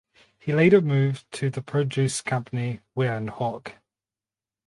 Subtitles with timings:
[0.39, 3.75] He later moved to the produce company Wyer and Hawke.